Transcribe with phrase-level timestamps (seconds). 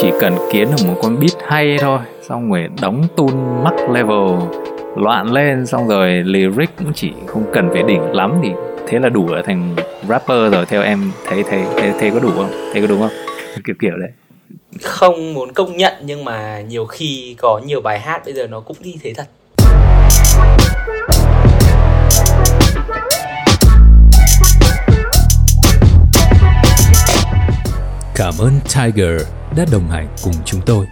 [0.00, 1.98] chỉ cần kiến được một con beat hay thôi
[2.28, 4.48] xong rồi đóng tune max level
[4.96, 8.48] loạn lên xong rồi lyric cũng chỉ không cần phải đỉnh lắm thì
[8.86, 9.76] thế là đủ ở thành
[10.08, 12.50] rapper rồi theo em thấy thấy thấy, thấy có đủ không?
[12.72, 13.10] Thấy có đúng không?
[13.64, 14.10] Kiểu kiểu đấy.
[14.82, 18.60] Không muốn công nhận nhưng mà nhiều khi có nhiều bài hát bây giờ nó
[18.60, 19.26] cũng đi thế thật.
[28.14, 29.22] Cảm ơn Tiger
[29.58, 30.86] đã đồng hành cùng chúng tôi.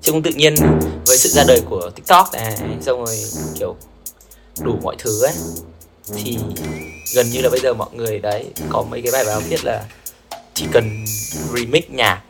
[0.00, 0.54] chứ tự nhiên
[1.06, 3.16] với sự ra đời của tiktok này, xong rồi,
[3.58, 3.76] kiểu,
[4.60, 5.34] đủ mọi thứ ấy,
[6.14, 6.38] thì
[7.14, 9.84] gần như là bây giờ mọi người đấy có mấy cái bài báo viết là
[10.54, 11.04] chỉ cần
[11.56, 12.22] remix nhạc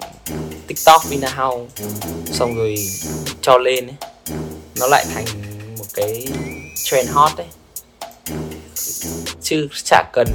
[0.67, 1.85] tiktok vina house
[2.33, 2.75] xong rồi
[3.41, 3.97] cho lên ấy,
[4.81, 5.25] nó lại thành
[5.83, 6.27] một cái
[6.75, 7.47] trend hot đấy
[9.43, 10.29] chứ chả cần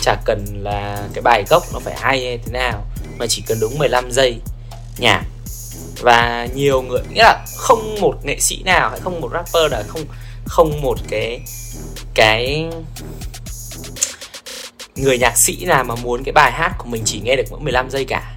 [0.00, 2.86] chả cần là cái bài gốc nó phải hay hay thế nào,
[3.18, 4.36] mà chỉ cần đúng 15 giây
[4.98, 5.24] nhạc.
[6.00, 9.82] Và nhiều người, nghĩa là không một nghệ sĩ nào, hay không một rapper nào,
[9.88, 10.04] không
[10.44, 11.40] không một cái
[12.14, 12.68] cái
[14.96, 17.60] người nhạc sĩ nào mà muốn cái bài hát của mình chỉ nghe được mỗi
[17.60, 18.36] 15 giây cả.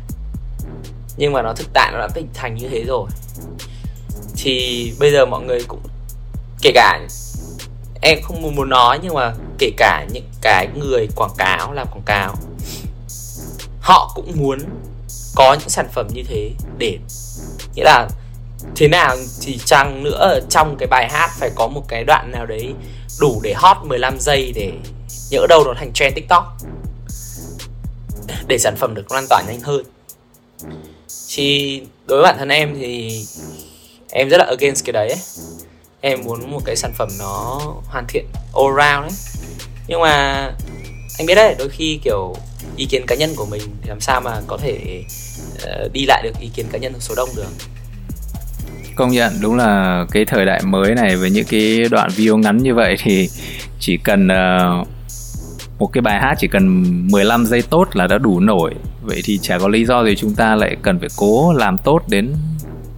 [1.17, 3.09] Nhưng mà nó thực tại nó đã hình thành như thế rồi.
[4.37, 5.81] Thì bây giờ mọi người cũng
[6.65, 6.99] kể cả,
[8.01, 12.05] em không muốn nói, nhưng mà kể cả những cái người quảng cáo, làm quảng
[12.05, 12.35] cáo,
[13.81, 14.59] họ cũng muốn
[15.35, 16.97] có những sản phẩm như thế để,
[17.75, 18.07] nghĩa là
[18.75, 22.45] thế nào thì chăng nữa trong cái bài hát phải có một cái đoạn nào
[22.45, 22.73] đấy
[23.19, 24.71] đủ để hot 15 giây để
[25.29, 26.57] nhỡ đâu nó thành trend tiktok,
[28.47, 29.85] để sản phẩm được lan tỏa nhanh hơn
[31.29, 33.25] thì đối với bản thân em thì
[34.11, 35.19] em rất là against cái đấy ấy
[36.05, 38.25] em muốn một cái sản phẩm nó hoàn thiện
[38.55, 39.17] all round ấy.
[39.87, 40.33] Nhưng mà
[41.17, 42.35] anh biết đấy đôi khi kiểu
[42.77, 45.03] ý kiến cá nhân của mình thì làm sao mà có thể
[45.55, 47.47] uh, đi lại được ý kiến cá nhân của số đông được.
[48.95, 52.57] Công nhận đúng là cái thời đại mới này với những cái đoạn video ngắn
[52.57, 53.29] như vậy thì
[53.79, 54.87] chỉ cần uh,
[55.79, 58.73] một cái bài hát chỉ cần 15 giây tốt là đã đủ nổi.
[59.01, 62.01] Vậy thì chả có lý do gì chúng ta lại cần phải cố làm tốt
[62.07, 62.33] đến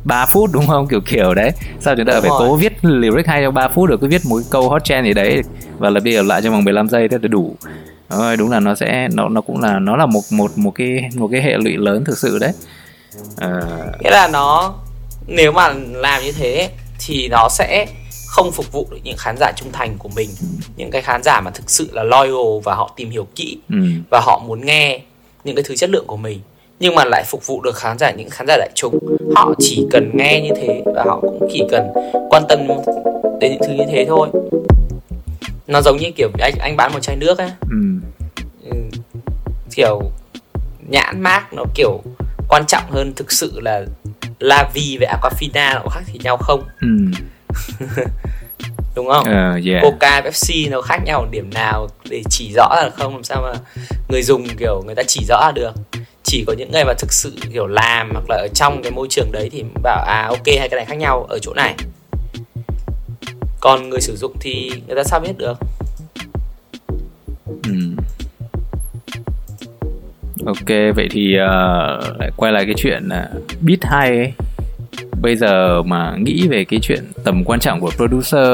[0.07, 0.87] 3 phút đúng không?
[0.87, 1.51] Kiểu kiểu đấy.
[1.79, 2.39] Sao chúng ta đúng phải rồi.
[2.39, 4.01] cố viết lyric hay trong 3 phút được?
[4.01, 5.41] Cứ viết một câu hot trend gì đấy
[5.77, 7.55] và là đi ở lại trong vòng 15 giây thế là đủ.
[8.09, 11.09] Rồi đúng là nó sẽ nó nó cũng là nó là một một một cái
[11.15, 12.51] một cái hệ lụy lớn thực sự đấy.
[13.37, 13.61] À...
[13.99, 14.73] nghĩa là nó
[15.27, 16.69] nếu mà làm như thế
[16.99, 17.87] thì nó sẽ
[18.27, 20.29] không phục vụ được những khán giả trung thành của mình.
[20.77, 23.77] Những cái khán giả mà thực sự là loyal và họ tìm hiểu kỹ ừ.
[24.09, 25.01] và họ muốn nghe
[25.43, 26.41] những cái thứ chất lượng của mình
[26.79, 28.99] nhưng mà lại phục vụ được khán giả những khán giả đại chúng
[29.35, 31.87] họ chỉ cần nghe như thế và họ cũng chỉ cần
[32.29, 32.67] quan tâm
[33.39, 34.29] đến những thứ như thế thôi
[35.67, 37.77] nó giống như kiểu anh anh bán một chai nước ấy ừ.
[38.63, 38.77] ừ.
[39.75, 40.01] kiểu
[40.89, 42.01] nhãn mát nó kiểu
[42.49, 43.85] quan trọng hơn thực sự là
[44.39, 46.87] La Vi với Aquafina nó có khác thì nhau không ừ.
[48.95, 49.83] đúng không uh, yeah.
[49.83, 53.41] Coca Pepsi nó khác nhau ở điểm nào để chỉ rõ là không làm sao
[53.41, 53.53] mà
[54.09, 55.71] người dùng kiểu người ta chỉ rõ được
[56.29, 59.07] chỉ có những người mà thực sự kiểu làm hoặc là ở trong cái môi
[59.09, 61.75] trường đấy thì bảo à ok hai cái này khác nhau ở chỗ này.
[63.59, 65.57] Còn người sử dụng thì người ta sao biết được?
[67.45, 67.73] Ừ.
[70.45, 74.33] ok vậy thì uh, lại quay lại cái chuyện uh, beat hay ấy.
[75.21, 78.47] Bây giờ mà nghĩ về cái chuyện tầm quan trọng của producer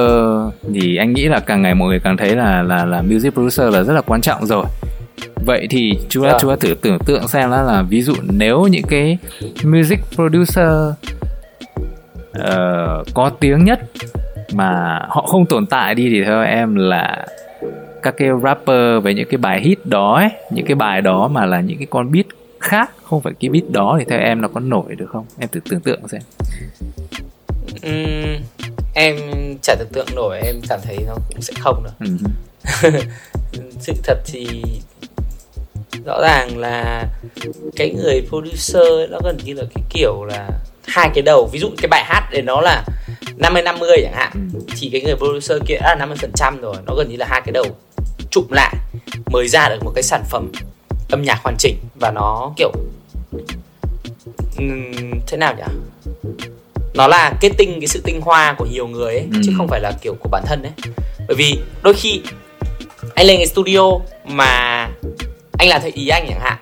[0.74, 3.74] thì anh nghĩ là càng ngày mọi người càng thấy là là là music producer
[3.74, 4.66] là rất là quan trọng rồi
[5.46, 6.42] vậy thì chúng ta yeah.
[6.42, 9.18] chúng ta thử tưởng tượng xem là là ví dụ nếu những cái
[9.64, 10.68] music producer
[12.40, 13.80] uh, có tiếng nhất
[14.54, 17.26] mà họ không tồn tại đi thì theo em là
[18.04, 21.46] các cái rapper với những cái bài hit đó ấy, những cái bài đó mà
[21.46, 22.26] là những cái con beat
[22.60, 25.26] khác không phải cái beat đó thì theo em nó có nổi được không?
[25.40, 26.22] Em thử tưởng tượng xem.
[27.88, 28.44] Uhm,
[28.96, 29.16] em
[29.62, 31.94] chả tưởng tượng nổi em cảm thấy nó cũng sẽ không đâu.
[32.14, 32.22] Uh
[33.80, 34.64] sự thật thì
[36.06, 37.08] rõ ràng là
[37.76, 40.50] cái người producer ấy, nó gần như là cái kiểu là
[40.88, 42.84] hai cái đầu ví dụ cái bài hát để nó là
[43.38, 44.60] 50 50 chẳng hạn ừ.
[44.80, 47.26] thì cái người producer kia đã là 50 phần trăm rồi nó gần như là
[47.30, 47.66] hai cái đầu
[48.32, 48.76] trụm lại
[49.32, 50.52] mới ra được một cái sản phẩm
[51.10, 52.72] âm nhạc hoàn chỉnh và nó kiểu
[55.28, 55.64] thế nào nhỉ
[56.94, 59.42] nó là kết tinh cái sự tinh hoa của nhiều người ấy ừ.
[59.46, 60.72] chứ không phải là kiểu của bản thân ấy
[61.28, 62.22] bởi vì đôi khi
[63.16, 63.82] anh lên cái studio
[64.26, 64.73] mà
[65.64, 66.58] anh là thầy ý anh chẳng hạn.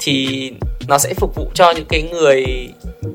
[0.00, 0.52] Thì
[0.88, 2.68] nó sẽ phục vụ cho những cái người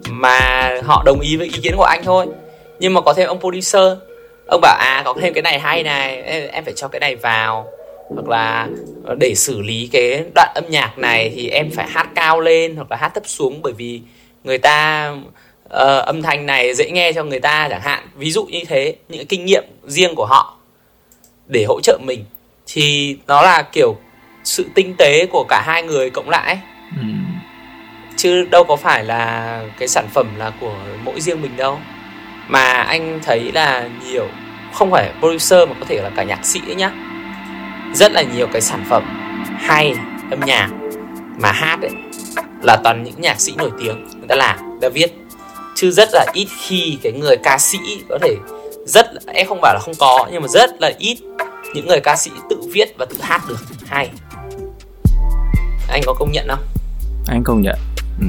[0.10, 2.26] mà họ đồng ý với ý kiến của anh thôi.
[2.80, 3.84] Nhưng mà có thêm ông producer.
[4.48, 6.22] Ông bảo à có thêm cái này hay này.
[6.52, 7.68] Em phải cho cái này vào.
[8.10, 8.68] Hoặc là
[9.20, 12.92] để xử lý cái đoạn âm nhạc này thì em phải hát cao lên hoặc
[12.92, 13.62] là hát thấp xuống.
[13.62, 14.02] Bởi vì
[14.44, 15.10] người ta
[15.66, 18.08] uh, âm thanh này dễ nghe cho người ta chẳng hạn.
[18.16, 20.58] Ví dụ như thế những kinh nghiệm riêng của họ
[21.48, 22.26] để hỗ trợ mình.
[22.68, 23.96] Thì nó là kiểu
[24.44, 26.60] sự tinh tế của cả hai người cộng lại
[26.98, 27.04] ừ.
[28.16, 31.80] chứ đâu có phải là cái sản phẩm là của mỗi riêng mình đâu.
[32.48, 34.28] Mà anh thấy là nhiều
[34.74, 36.92] không phải producer mà có thể là cả nhạc sĩ ấy nhá.
[37.94, 39.04] Rất là nhiều cái sản phẩm
[39.60, 39.96] hay
[40.32, 40.70] âm nhạc
[41.40, 41.92] mà hát ấy
[42.62, 45.14] là toàn những nhạc sĩ nổi tiếng người ta làm người ta viết.
[45.76, 47.78] Chứ rất là ít khi cái người ca sĩ
[48.10, 48.36] có thể
[48.86, 51.18] rất em không bảo là không có nhưng mà rất là ít
[51.74, 54.10] những người ca sĩ tự viết và tự hát được hay
[55.88, 56.64] anh có công nhận không?
[57.28, 57.76] Anh công nhận.
[58.20, 58.26] Ừ.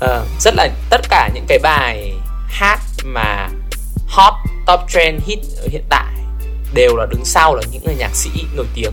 [0.00, 2.12] à, rất là tất cả những cái bài
[2.48, 3.48] hát mà
[4.06, 4.34] hot
[4.66, 6.14] top trend hit ở hiện tại
[6.74, 8.92] đều là đứng sau là những người nhạc sĩ nổi tiếng.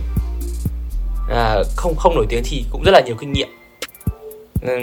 [1.30, 3.48] À, không không nổi tiếng thì cũng rất là nhiều kinh nghiệm.
[4.62, 4.78] Ừ,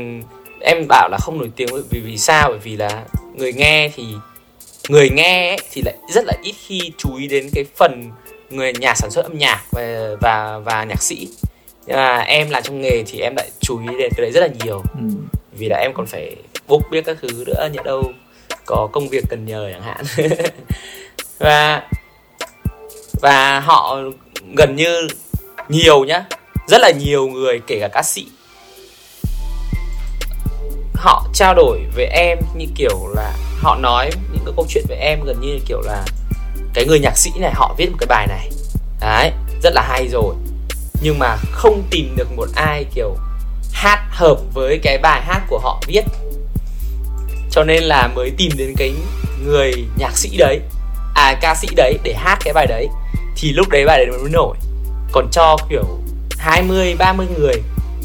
[0.61, 2.49] em bảo là không nổi tiếng vì vì sao?
[2.49, 3.03] Bởi vì là
[3.35, 4.03] người nghe thì
[4.89, 8.11] người nghe ấy, thì lại rất là ít khi chú ý đến cái phần
[8.49, 11.27] người nhà sản xuất âm nhạc và và, và nhạc sĩ
[11.89, 14.41] nhưng mà em là trong nghề thì em lại chú ý đến cái đấy rất
[14.41, 14.83] là nhiều.
[14.93, 15.05] Ừ.
[15.57, 16.35] vì là em còn phải
[16.67, 18.11] book biết các thứ nữa nhỡ đâu
[18.65, 20.05] có công việc cần nhờ chẳng hạn.
[21.39, 21.83] Và
[23.21, 23.97] và họ
[24.55, 25.07] gần như
[25.69, 26.23] nhiều nhá
[26.67, 28.27] rất là nhiều người kể cả ca sĩ.
[30.95, 34.97] Họ trao đổi với em như kiểu là họ nói những cái câu chuyện với
[34.97, 36.05] em gần như kiểu là
[36.73, 38.49] cái người nhạc sĩ này họ viết một cái bài này.
[39.01, 39.31] Đấy
[39.63, 40.35] rất là hay rồi
[41.01, 43.15] nhưng mà không tìm được một ai kiểu
[43.73, 46.03] hát hợp với cái bài hát của họ viết.
[47.51, 48.93] Cho nên là mới tìm đến cái
[49.45, 50.59] người nhạc sĩ đấy
[51.15, 52.87] à ca sĩ đấy để hát cái bài đấy.
[53.35, 54.57] Thì lúc đấy bài đấy mới nổi.
[55.11, 55.83] Còn cho kiểu
[56.37, 57.55] 20 30 người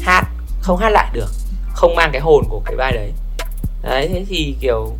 [0.01, 0.23] hát,
[0.61, 1.29] không hát lại được,
[1.73, 3.11] không mang cái hồn của cái bài đấy.
[3.81, 4.97] Đấy, thế thì kiểu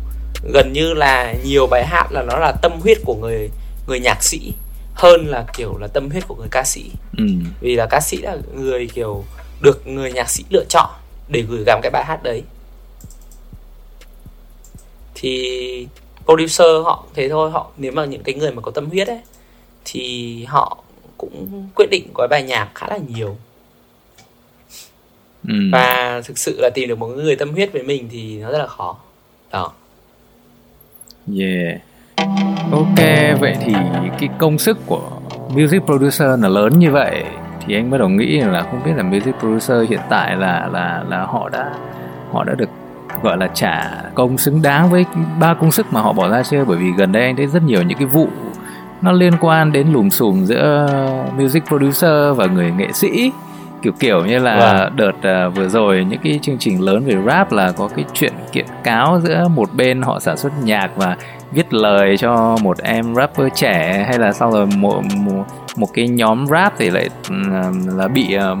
[0.52, 3.50] gần như là nhiều bài hát là nó là tâm huyết của người
[3.86, 4.52] người nhạc sĩ
[4.96, 6.90] hơn là kiểu là tâm huyết của người ca sĩ.
[7.18, 7.24] Ừ.
[7.60, 9.24] vì là ca sĩ là người kiểu
[9.60, 10.90] được người nhạc sĩ lựa chọn
[11.28, 12.42] để gửi gắm cái bài hát đấy.
[15.14, 15.86] Thì
[16.24, 19.20] producer họ thế thôi họ nếu mà những cái người mà có tâm huyết ấy
[19.84, 20.82] thì họ
[21.18, 23.36] cũng quyết định có bài nhạc khá là nhiều.
[25.48, 25.54] Ừ.
[25.72, 28.58] và thực sự là tìm được một người tâm huyết với mình thì nó rất
[28.58, 28.98] là khó.
[29.50, 29.72] Đó.
[31.38, 31.80] Yeah
[32.72, 32.98] ok
[33.40, 33.74] vậy thì
[34.18, 35.02] cái công sức của
[35.48, 37.24] music producer là lớn như vậy
[37.66, 41.04] thì anh bắt đầu nghĩ là không biết là music producer hiện tại là là
[41.08, 41.72] là họ đã
[42.32, 42.68] họ đã được
[43.22, 45.04] gọi là trả công xứng đáng với
[45.40, 47.62] ba công sức mà họ bỏ ra chưa bởi vì gần đây anh thấy rất
[47.62, 48.28] nhiều những cái vụ
[49.02, 50.88] nó liên quan đến lùm xùm giữa
[51.36, 53.32] music producer và người nghệ sĩ
[53.82, 54.78] kiểu kiểu như là wow.
[54.78, 54.96] Vâng.
[54.96, 58.32] đợt uh, vừa rồi những cái chương trình lớn về rap là có cái chuyện
[58.52, 61.16] kiện cáo giữa một bên họ sản xuất nhạc và
[61.52, 65.44] viết lời cho một em rapper trẻ hay là sau rồi một một,
[65.76, 67.34] một cái nhóm rap thì lại ừ,
[67.96, 68.54] là bị ừ,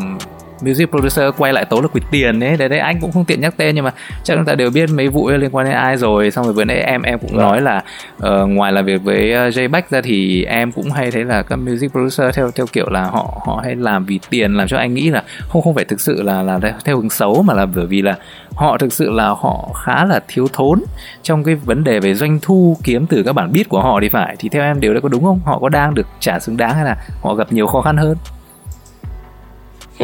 [0.60, 3.40] music producer quay lại tố là quỵt tiền đấy đấy đấy anh cũng không tiện
[3.40, 3.92] nhắc tên nhưng mà
[4.24, 6.64] chắc chúng ta đều biết mấy vụ liên quan đến ai rồi xong rồi vừa
[6.64, 7.30] nãy em em cũng.
[7.36, 7.40] Vâng.
[7.40, 7.82] nói là
[8.16, 11.42] uh, ngoài làm việc với uh, J Beck ra thì em cũng hay thấy là
[11.42, 14.76] các music producer theo theo kiểu là họ họ hay làm vì tiền làm cho
[14.76, 17.66] anh nghĩ là không không phải thực sự là là theo hướng xấu mà là
[17.66, 18.16] bởi vì là
[18.54, 20.82] họ thực sự là họ khá là thiếu thốn
[21.22, 24.08] trong cái vấn đề về doanh thu kiếm từ các bản beat của họ thì
[24.08, 26.56] phải thì theo em điều đấy có đúng không họ có đang được trả xứng
[26.56, 28.16] đáng hay là họ gặp nhiều khó khăn hơn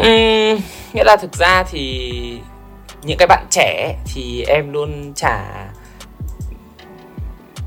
[0.01, 0.61] uhm,
[0.93, 2.13] nghĩa là thực ra thì
[3.03, 5.41] những cái bạn trẻ thì em luôn trả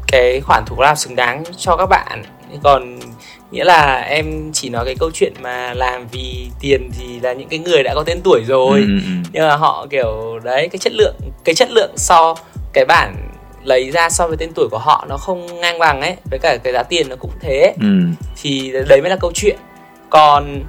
[0.07, 2.23] cái khoản thủ lao xứng đáng cho các bạn.
[2.63, 2.99] Còn
[3.51, 7.49] nghĩa là em chỉ nói cái câu chuyện mà làm vì tiền thì là những
[7.49, 8.79] cái người đã có tên tuổi rồi.
[8.79, 8.87] Ừ,
[9.33, 12.35] nhưng mà họ kiểu đấy cái chất lượng cái chất lượng so
[12.73, 13.15] cái bản
[13.63, 16.15] lấy ra so với tên tuổi của họ nó không ngang bằng ấy.
[16.31, 17.73] Với cả cái giá tiền nó cũng thế.
[17.81, 17.87] Ừ.
[18.41, 19.57] thì đấy mới là câu chuyện.
[20.09, 20.63] Còn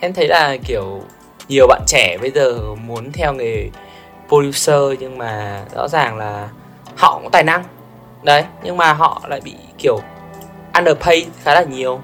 [0.00, 1.02] em thấy là kiểu
[1.48, 3.70] nhiều bạn trẻ bây giờ muốn theo nghề
[4.28, 6.48] producer nhưng mà rõ ràng là
[6.96, 7.64] họ cũng tài năng
[8.22, 9.98] đấy nhưng mà họ lại bị kiểu
[10.74, 12.00] underpay khá là nhiều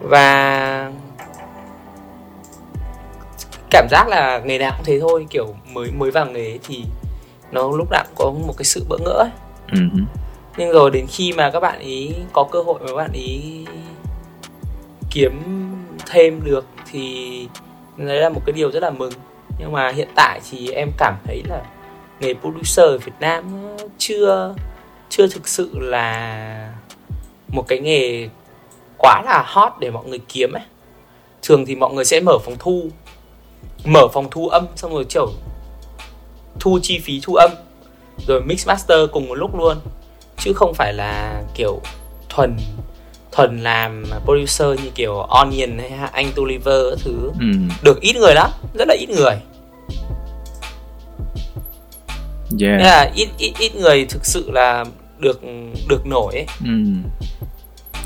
[0.00, 0.92] và
[3.70, 6.84] cảm giác là nghề nào cũng thế thôi kiểu mới mới vào nghề thì
[7.50, 9.30] nó lúc nào cũng có một cái sự bỡ ngỡ ấy.
[9.68, 10.04] Uh-huh.
[10.56, 13.66] nhưng rồi đến khi mà các bạn ý có cơ hội mà các bạn ý
[15.10, 15.61] kiếm
[16.06, 17.48] thêm được thì
[17.96, 19.12] đấy là một cái điều rất là mừng.
[19.58, 21.62] Nhưng mà hiện tại thì em cảm thấy là
[22.20, 23.66] nghề producer ở Việt Nam
[23.98, 24.54] chưa
[25.08, 26.74] chưa thực sự là
[27.48, 28.28] một cái nghề
[28.98, 30.62] quá là hot để mọi người kiếm ấy.
[31.42, 32.88] Thường thì mọi người sẽ mở phòng thu,
[33.84, 35.26] mở phòng thu âm, xong rồi kiểu
[36.60, 37.50] thu chi phí thu âm,
[38.26, 39.76] rồi mix master cùng một lúc luôn.
[40.38, 41.80] Chứ không phải là kiểu
[42.28, 42.56] thuần
[43.32, 47.46] thuần làm producer như kiểu Onion hay anh Toliver các thứ ừ.
[47.82, 49.36] được ít người lắm rất là ít người
[52.60, 52.78] yeah.
[52.78, 54.84] Nên là ít ít ít người thực sự là
[55.18, 55.40] được
[55.88, 56.46] được nổi ấy.
[56.64, 56.72] Ừ.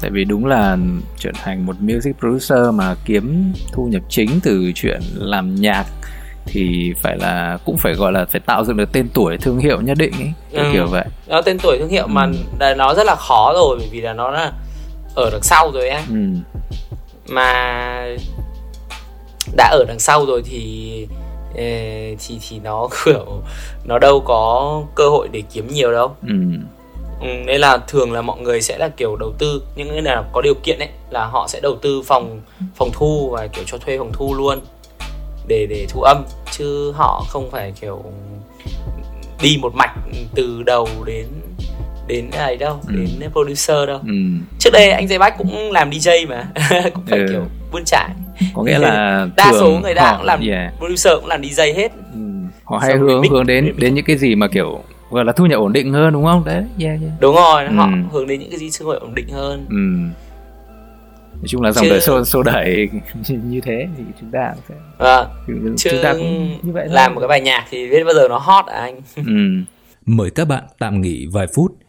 [0.00, 0.76] Tại vì đúng là
[1.18, 5.85] trở thành một music producer mà kiếm thu nhập chính từ chuyện làm nhạc
[6.47, 9.80] thì phải là cũng phải gọi là phải tạo dựng được tên tuổi thương hiệu
[9.80, 10.71] nhất định ấy kiểu, ừ.
[10.73, 12.09] kiểu vậy nó tên tuổi thương hiệu ừ.
[12.09, 12.30] mà
[12.76, 14.52] nó rất là khó rồi bởi vì là nó là
[15.16, 16.16] ở đằng sau rồi ấy ừ.
[17.28, 17.52] mà
[19.56, 21.06] đã ở đằng sau rồi thì
[22.18, 23.42] thì thì nó kiểu
[23.85, 26.35] nó đâu có cơ hội để kiếm nhiều đâu ừ.
[27.20, 30.25] Ừ, nên là thường là mọi người sẽ là kiểu đầu tư những cái nào
[30.32, 32.40] có điều kiện ấy là họ sẽ đầu tư phòng
[32.75, 34.61] phòng thu và kiểu cho thuê phòng thu luôn
[35.49, 38.02] để để thu âm chứ họ không phải kiểu
[39.42, 39.94] đi một mạch
[40.35, 41.26] từ đầu đến
[42.07, 42.95] đến ấy đâu ừ.
[43.21, 44.15] đến producer đâu ừ.
[44.59, 46.45] trước đây anh Dây Bách cũng làm DJ mà
[46.95, 47.27] cũng phải ừ.
[47.31, 48.11] kiểu buôn trải
[48.55, 50.73] có nghĩa là đa số người ta cũng làm yeah.
[50.79, 52.21] producer cũng làm DJ hết ừ.
[52.65, 55.61] họ hay hướng hướng đến đến những cái gì mà kiểu gọi là thu nhập
[55.61, 57.13] ổn định hơn đúng không đấy yeah, yeah.
[57.21, 57.75] đúng rồi ừ.
[57.75, 60.17] họ hướng đến những cái gì thu nhập ổn định hơn ừ
[61.37, 61.91] nói chung là dòng chứ...
[61.91, 62.89] đời xô xô đẩy
[63.29, 65.25] như thế thì chúng ta cũng sẽ à,
[65.77, 68.29] chứ chúng ta cũng như vậy làm một cái bài nhạc thì biết bao giờ
[68.29, 69.65] nó hot à anh ừ.
[70.07, 71.73] mời các bạn tạm nghỉ vài phút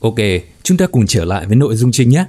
[0.00, 0.16] Ok,
[0.62, 2.24] chúng ta cùng trở lại với nội dung chính nhé.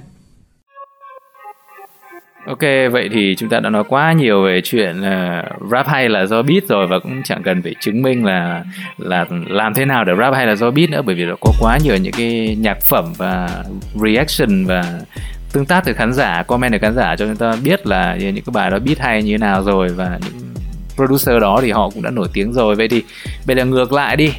[2.46, 2.60] Ok,
[2.92, 6.42] vậy thì chúng ta đã nói quá nhiều về chuyện uh, rap hay là do
[6.42, 8.64] beat rồi và cũng chẳng cần phải chứng minh là
[8.98, 11.52] là làm thế nào để rap hay là do beat nữa bởi vì nó có
[11.60, 15.00] quá nhiều những cái nhạc phẩm và reaction và
[15.52, 18.34] tương tác từ khán giả, comment từ khán giả cho chúng ta biết là những
[18.34, 20.50] cái bài đó beat hay như thế nào rồi và những
[20.94, 22.74] producer đó thì họ cũng đã nổi tiếng rồi.
[22.74, 23.02] Vậy thì
[23.46, 24.32] bây giờ ngược lại đi,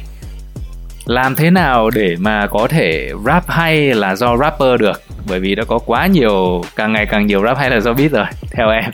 [1.04, 5.02] làm thế nào để mà có thể rap hay là do rapper được?
[5.28, 8.10] Bởi vì đã có quá nhiều, càng ngày càng nhiều rap hay là do beat
[8.10, 8.92] rồi, theo em.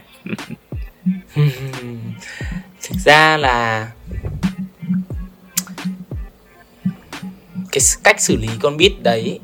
[2.83, 3.89] Thực ra là
[7.73, 9.41] cái cách xử lý con beat đấy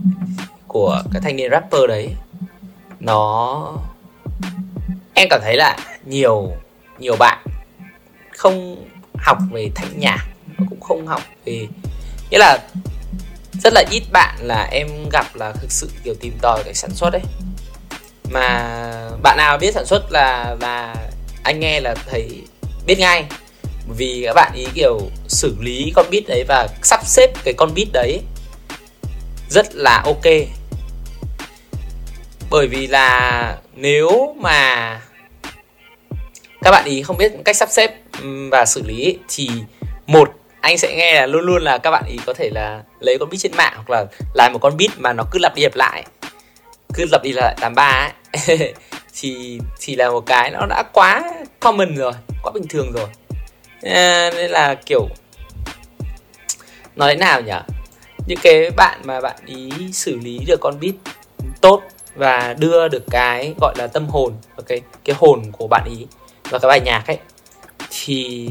[0.67, 2.15] của cái thanh niên rapper đấy,
[3.01, 3.73] nó,
[5.15, 6.53] em cảm thấy là nhiều
[6.99, 7.39] nhiều bạn
[8.31, 8.85] không
[9.19, 10.27] học về thanh nhạc,
[10.71, 11.67] cũng không học về
[12.35, 12.59] nghĩa là
[13.63, 16.91] rất là ít bạn là em gặp là thực sự kiểu tìm tòi cái sản
[16.95, 17.23] xuất ấy.
[18.31, 18.81] Mà
[19.23, 20.95] bạn nào biết sản xuất là là
[21.43, 22.43] anh nghe là thấy
[22.87, 23.25] biết ngay.
[23.97, 27.75] Vì các bạn ý kiểu xử lý con bit đấy và sắp xếp cái con
[27.75, 28.21] bit đấy
[29.51, 30.33] rất là ok.
[32.51, 35.01] Bởi vì là nếu mà
[36.63, 37.95] các bạn ý không biết cách sắp xếp
[38.51, 39.51] và xử lý thì
[40.07, 40.29] một
[40.65, 43.31] anh sẽ nghe là luôn luôn là các bạn ý có thể là lấy con
[43.31, 45.75] beat trên mạng hoặc là làm một con beat mà nó cứ lặp đi lặp
[45.75, 46.05] lại.
[46.95, 48.75] Cứ lặp đi lặp lại tám ba ấy.
[49.21, 51.23] Thì thì là một cái nó đã quá
[51.61, 53.07] common rồi quá bình thường rồi.
[53.83, 55.09] À, nên là kiểu
[56.97, 57.53] nói thế nào nhỉ?
[58.27, 60.95] Những cái bạn mà bạn ý xử lý được con beat
[61.61, 61.83] tốt
[62.15, 66.07] và đưa được cái gọi là tâm hồn và cái cái hồn của bạn ý
[66.51, 67.19] vào cái bài nhạc ấy
[67.91, 68.49] thì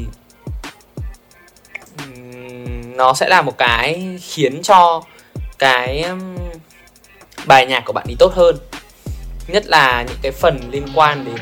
[2.95, 5.01] nó sẽ là một cái khiến cho
[5.59, 6.37] cái um,
[7.45, 8.57] bài nhạc của bạn đi tốt hơn.
[9.47, 11.37] Nhất là những cái phần liên quan đến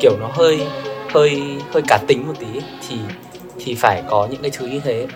[0.00, 0.66] kiểu nó hơi
[1.14, 1.42] hơi
[1.72, 2.96] hơi cả tính một tí, thì
[3.64, 5.06] thì phải có những cái thứ như thế.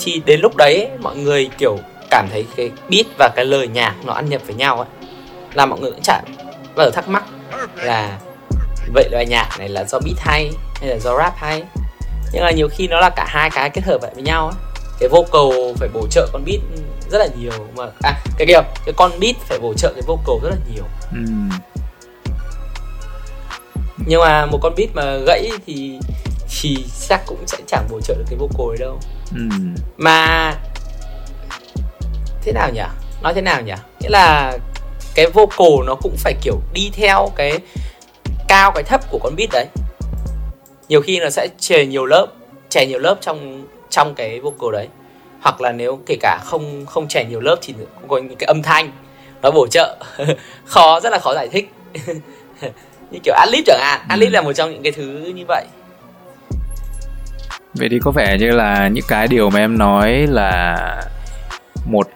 [0.00, 1.78] Thì đến lúc đấy, mọi người kiểu
[2.10, 4.86] cảm thấy cái beat và cái lời nhạc nó ăn nhập với nhau ấy
[5.54, 6.22] là mọi người cũng chả
[6.76, 7.24] bao giờ thắc mắc
[7.76, 8.18] là
[8.94, 10.50] vậy bài nhạc này là do beat hay
[10.80, 11.62] hay là do rap hay.
[12.32, 14.67] Nhưng mà nhiều khi nó là cả hai cái kết hợp lại với nhau ấy
[14.98, 16.60] cái vocal phải bổ trợ con beat
[17.10, 17.84] rất là nhiều mà.
[18.02, 20.84] À cái kia cái con beat phải bổ trợ cái vocal rất là nhiều.
[21.12, 21.18] Ừ.
[24.06, 25.98] nhưng mà một con beat mà gãy thì
[26.60, 26.76] thì
[27.08, 28.98] chắc cũng sẽ chẳng bổ trợ được cái vocal ấy đâu.
[29.34, 29.40] Ừ.
[29.96, 30.54] mà
[32.42, 32.82] thế nào nhỉ?
[33.22, 33.74] Nói thế nào nhỉ?
[34.00, 34.58] Nghĩa là
[35.14, 37.58] cái vocal nó cũng phải kiểu đi theo cái
[38.48, 39.66] cao cái thấp của con beat đấy.
[40.88, 42.26] Nhiều khi nó sẽ chè nhiều lớp
[42.68, 44.88] chè nhiều lớp trong trong cái vocal đấy.
[45.40, 48.46] Hoặc là nếu kể cả không không chè nhiều lớp thì cũng có những cái
[48.46, 48.90] âm thanh
[49.42, 49.96] nó bổ trợ.
[50.64, 51.72] Khó rất là khó giải thích.
[53.10, 54.00] Như kiểu adlib chẳng hạn.
[54.08, 54.32] Adlib ừ.
[54.32, 55.66] là một trong những cái thứ như vậy.
[57.74, 60.76] Vậy thì có vẻ như là những cái điều mà em nói là
[61.86, 62.08] một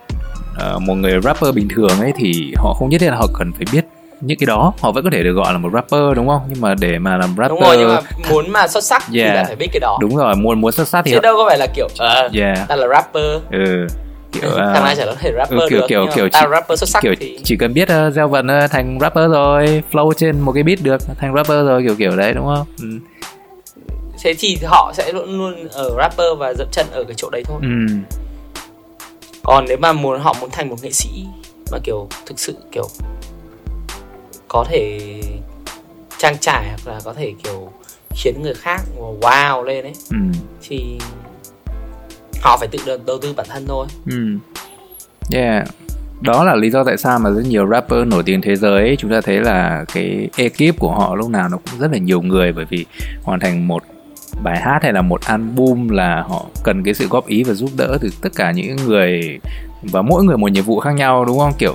[0.74, 3.52] uh, một người rapper bình thường ấy thì họ không nhất thiết là họ cần
[3.52, 3.84] phải biết
[4.22, 6.60] những cái đó họ vẫn có thể được gọi là một rapper đúng không nhưng
[6.60, 8.00] mà để mà làm rapper đúng rồi nhưng mà
[8.30, 9.36] muốn mà xuất sắc yeah.
[9.36, 11.44] thì phải biết cái đó đúng rồi muốn muốn xuất sắc thì chứ đâu có
[11.48, 12.68] phải là kiểu uh, yeah.
[12.68, 13.86] ta là rapper ừ
[14.32, 16.78] kiểu uh, thằng này chả có thể rapper ừ, kiểu được kiểu kiểu ta rapper
[16.78, 20.12] xuất sắc kiểu thì chỉ cần biết uh, gieo vần uh, thành rapper rồi flow
[20.12, 22.88] trên một cái beat được thành rapper rồi kiểu kiểu đấy đúng không ừ.
[24.22, 27.42] thế thì họ sẽ luôn luôn ở rapper và dậm chân ở cái chỗ đấy
[27.46, 27.94] thôi ừ.
[29.42, 31.26] còn nếu mà muốn họ muốn thành một nghệ sĩ
[31.72, 32.88] mà kiểu thực sự kiểu
[34.52, 35.00] có thể
[36.18, 37.72] trang trải hoặc là có thể kiểu
[38.10, 38.80] khiến người khác
[39.20, 40.16] wow lên ấy ừ.
[40.62, 40.98] thì
[42.42, 44.38] họ phải tự đầu tư bản thân thôi ừ.
[45.32, 45.64] yeah
[46.20, 49.10] đó là lý do tại sao mà rất nhiều rapper nổi tiếng thế giới chúng
[49.10, 52.52] ta thấy là cái ekip của họ lúc nào nó cũng rất là nhiều người
[52.52, 52.86] bởi vì
[53.22, 53.82] hoàn thành một
[54.42, 57.70] bài hát hay là một album là họ cần cái sự góp ý và giúp
[57.76, 59.38] đỡ từ tất cả những người
[59.82, 61.74] và mỗi người một nhiệm vụ khác nhau đúng không kiểu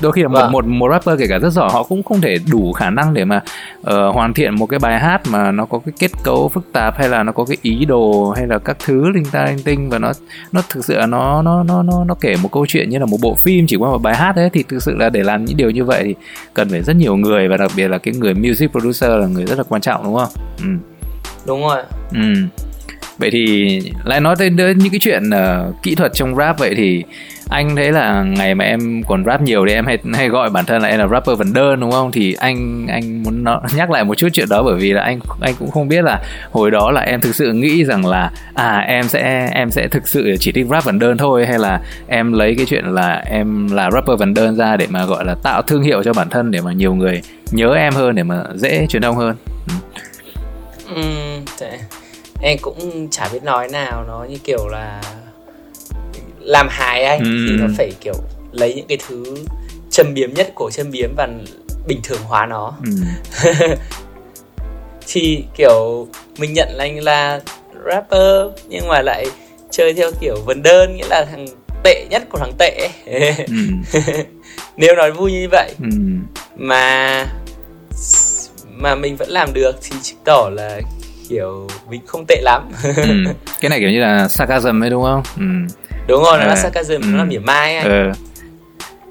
[0.00, 0.52] đôi khi là vâng.
[0.52, 3.14] một một một rapper kể cả rất giỏi họ cũng không thể đủ khả năng
[3.14, 3.40] để mà
[3.80, 6.98] uh, hoàn thiện một cái bài hát mà nó có cái kết cấu phức tạp
[6.98, 9.88] hay là nó có cái ý đồ hay là các thứ linh ta linh tinh
[9.90, 10.12] và nó
[10.52, 13.06] nó thực sự là nó nó nó nó nó kể một câu chuyện như là
[13.06, 15.44] một bộ phim chỉ qua một bài hát đấy thì thực sự là để làm
[15.44, 16.14] những điều như vậy thì
[16.54, 19.46] cần phải rất nhiều người và đặc biệt là cái người music producer là người
[19.46, 20.30] rất là quan trọng đúng không?
[20.58, 20.68] Ừ.
[21.46, 21.82] Đúng rồi.
[22.12, 22.20] Ừ
[23.20, 27.04] vậy thì lại nói tới những cái chuyện uh, kỹ thuật trong rap vậy thì
[27.50, 30.64] anh thấy là ngày mà em còn rap nhiều thì em hay hay gọi bản
[30.64, 32.12] thân là em là rapper vần đơn đúng không?
[32.12, 35.20] Thì anh anh muốn nó, nhắc lại một chút chuyện đó bởi vì là anh
[35.40, 38.78] anh cũng không biết là hồi đó là em thực sự nghĩ rằng là à
[38.78, 42.32] em sẽ em sẽ thực sự chỉ thích rap vần đơn thôi hay là em
[42.32, 45.62] lấy cái chuyện là em là rapper vần đơn ra để mà gọi là tạo
[45.62, 48.86] thương hiệu cho bản thân để mà nhiều người nhớ em hơn để mà dễ
[48.86, 49.36] truyền thông hơn?
[49.68, 49.74] Ừ.
[50.94, 51.02] Ừ,
[52.42, 55.02] em cũng chả biết nói nào nó như kiểu là
[56.40, 57.46] làm hài anh ừ.
[57.48, 58.14] thì nó phải kiểu
[58.52, 59.36] lấy những cái thứ
[59.90, 61.28] châm biếm nhất của châm biếm và
[61.86, 62.90] bình thường hóa nó ừ.
[65.06, 67.40] thì kiểu mình nhận là anh là
[67.86, 69.26] rapper nhưng mà lại
[69.70, 71.46] chơi theo kiểu vần đơn nghĩa là thằng
[71.82, 72.88] tệ nhất của thằng tệ
[73.46, 73.54] ừ.
[74.76, 75.88] nếu nói vui như vậy ừ.
[76.56, 77.26] mà
[78.70, 80.80] mà mình vẫn làm được thì chứng tỏ là
[81.30, 83.24] kiểu mình không tệ lắm ừ.
[83.60, 85.74] cái này kiểu như là sarcasm ấy đúng không ừ.
[86.06, 86.56] đúng rồi nó là ờ.
[86.56, 87.06] sarcasm ừ.
[87.06, 87.84] nó là mỉa mai ấy.
[87.84, 88.12] Ừ.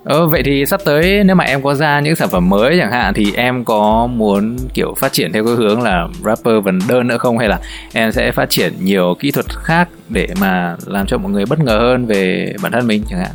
[0.04, 2.92] Ờ, vậy thì sắp tới nếu mà em có ra những sản phẩm mới chẳng
[2.92, 7.08] hạn thì em có muốn kiểu phát triển theo cái hướng là rapper vần đơn
[7.08, 7.60] nữa không hay là
[7.94, 11.60] em sẽ phát triển nhiều kỹ thuật khác để mà làm cho mọi người bất
[11.60, 13.32] ngờ hơn về bản thân mình chẳng hạn?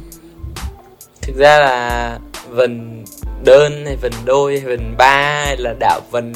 [1.23, 2.18] Thực ra là
[2.49, 3.05] vần
[3.44, 6.33] đơn hay vần đôi hay vần ba hay là đạo vần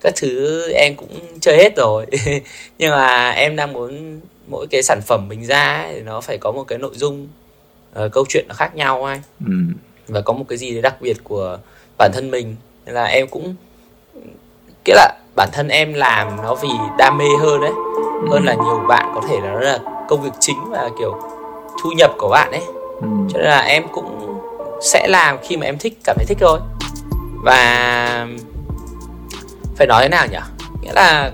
[0.00, 1.08] các thứ em cũng
[1.40, 2.06] chơi hết rồi
[2.78, 6.52] nhưng mà em đang muốn mỗi cái sản phẩm mình ra thì nó phải có
[6.52, 7.28] một cái nội dung
[8.04, 9.52] uh, câu chuyện nó khác nhau anh ừ.
[10.08, 11.58] và có một cái gì đấy đặc biệt của
[11.98, 12.56] bản thân mình
[12.86, 13.54] nên là em cũng
[14.84, 18.28] nghĩa là bản thân em làm nó vì đam mê hơn đấy ừ.
[18.30, 21.20] hơn là nhiều bạn có thể là nó là công việc chính và kiểu
[21.82, 22.62] thu nhập của bạn ấy
[23.00, 23.08] ừ.
[23.32, 24.38] cho nên là em cũng
[24.82, 26.60] sẽ làm khi mà em thích cảm thấy thích thôi
[27.44, 28.26] và
[29.78, 30.38] phải nói thế nào nhỉ?
[30.82, 31.32] Nghĩa là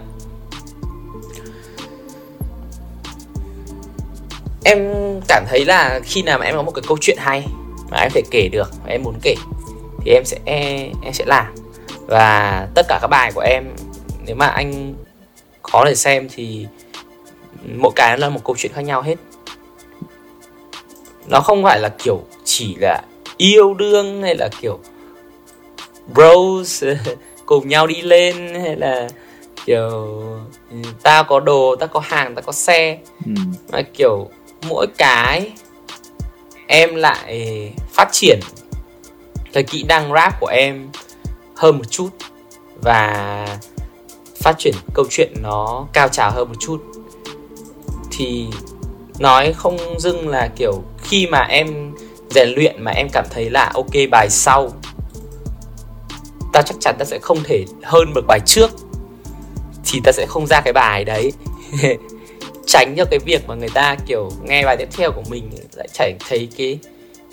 [4.65, 4.81] em
[5.29, 7.47] cảm thấy là khi nào mà em có một cái câu chuyện hay
[7.91, 9.35] mà em thể kể được và em muốn kể,
[10.01, 10.39] thì em sẽ
[11.03, 11.55] em sẽ làm.
[12.07, 13.65] Và tất cả các bài của em,
[14.27, 14.95] nếu mà anh
[15.63, 16.67] có thể xem thì
[17.77, 19.17] mỗi cái nó là một câu chuyện khác nhau hết.
[21.27, 23.03] Nó không phải là kiểu chỉ là
[23.37, 24.79] yêu đương hay là kiểu
[26.15, 26.85] bros.
[27.47, 29.09] cùng nhau đi lên hay là
[29.67, 29.91] kiểu
[30.71, 33.33] ừ, tao có đồ tao có hàng tao có xe ừ.
[33.73, 34.29] mà kiểu
[34.69, 35.53] mỗi cái
[36.67, 38.41] em lại phát triển
[39.53, 40.89] cái kỹ năng rap của em
[41.57, 42.09] hơn một chút
[42.83, 43.47] và
[44.43, 46.83] phát triển câu chuyện nó cao trào hơn một chút
[48.13, 48.47] thì
[49.19, 51.95] nói không dưng là kiểu khi mà em
[52.31, 54.73] rèn luyện mà em cảm thấy là ok bài sau
[56.55, 58.71] ta chắc chắn ta sẽ không thể hơn được bài trước
[59.85, 61.33] thì ta sẽ không ra cái bài đấy.
[62.67, 65.89] Tránh cho cái việc mà người ta kiểu nghe bài tiếp theo của mình lại
[65.93, 66.79] chảy thấy cái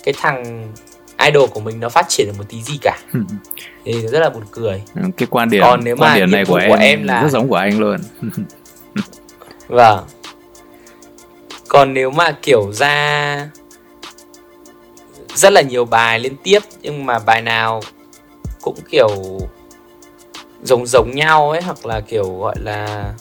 [0.03, 0.67] cái thằng
[1.25, 2.97] idol của mình nó phát triển được một tí gì cả.
[3.85, 4.81] Thì rất là buồn cười.
[5.17, 7.31] Cái quan điểm còn nếu quan mà điểm này của em, của em là rất
[7.31, 7.97] giống của anh luôn.
[9.67, 10.05] Vâng.
[11.67, 13.47] Còn nếu mà kiểu ra
[15.35, 17.81] rất là nhiều bài liên tiếp nhưng mà bài nào
[18.61, 19.09] cũng kiểu
[20.63, 23.13] giống giống nhau ấy, hoặc là kiểu gọi là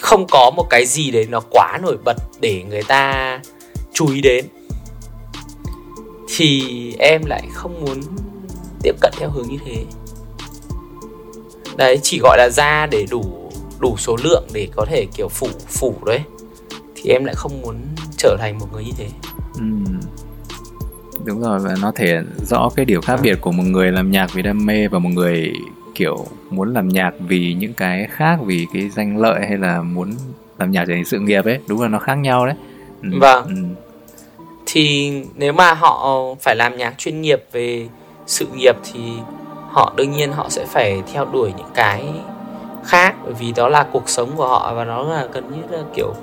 [0.00, 3.40] không có một cái gì đấy nó quá nổi bật để người ta
[3.92, 4.46] chú ý đến.
[6.36, 8.00] Thì em lại không muốn
[8.82, 9.84] tiếp cận theo hướng như thế.
[11.76, 15.48] Đấy, chỉ gọi là ra để đủ đủ số lượng để có thể kiểu phủ
[15.68, 16.20] phủ đấy.
[16.94, 17.76] Thì em lại không muốn
[18.18, 19.08] trở thành một người như thế.
[19.54, 19.62] Ừ
[21.26, 24.32] đúng rồi và nó thể rõ cái điều khác biệt của một người làm nhạc
[24.32, 25.52] vì đam mê và một người
[25.94, 30.12] kiểu muốn làm nhạc vì những cái khác vì cái danh lợi hay là muốn
[30.58, 32.54] làm nhạc để sự nghiệp ấy đúng là nó khác nhau đấy
[33.02, 33.08] ừ.
[33.20, 33.54] vâng ừ.
[34.66, 37.88] thì nếu mà họ phải làm nhạc chuyên nghiệp về
[38.26, 39.00] sự nghiệp thì
[39.70, 42.04] họ đương nhiên họ sẽ phải theo đuổi những cái
[42.84, 45.84] khác bởi vì đó là cuộc sống của họ và nó là gần như là
[45.94, 46.14] kiểu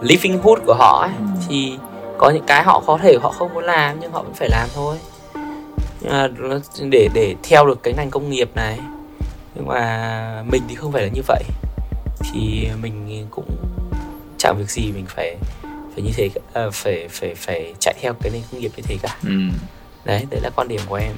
[0.00, 1.10] livelihood của họ ấy.
[1.18, 1.24] Ừ.
[1.48, 1.78] thì
[2.18, 4.68] có những cái họ có thể họ không muốn làm nhưng họ vẫn phải làm
[4.74, 4.96] thôi.
[6.90, 8.78] Để để theo được cái ngành công nghiệp này
[9.54, 11.42] nhưng mà mình thì không phải là như vậy.
[12.32, 13.56] Thì mình cũng
[14.38, 15.36] chẳng việc gì mình phải
[15.94, 18.96] phải như thế à, phải phải phải chạy theo cái nền công nghiệp như thế
[19.02, 19.16] cả.
[19.24, 19.30] Ừ.
[20.04, 21.12] đấy đấy là quan điểm của em